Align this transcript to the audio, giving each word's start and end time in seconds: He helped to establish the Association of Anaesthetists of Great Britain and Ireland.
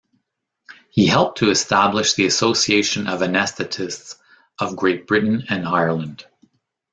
He 0.89 1.05
helped 1.05 1.37
to 1.37 1.51
establish 1.51 2.13
the 2.15 2.25
Association 2.25 3.05
of 3.05 3.19
Anaesthetists 3.19 4.15
of 4.57 4.75
Great 4.75 5.05
Britain 5.05 5.43
and 5.47 5.67
Ireland. 5.67 6.25